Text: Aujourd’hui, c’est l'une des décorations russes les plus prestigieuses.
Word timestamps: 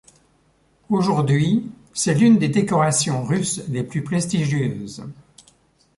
Aujourd’hui, 0.89 1.69
c’est 1.93 2.15
l'une 2.15 2.39
des 2.39 2.47
décorations 2.49 3.23
russes 3.23 3.61
les 3.69 3.83
plus 3.83 4.03
prestigieuses. 4.03 5.03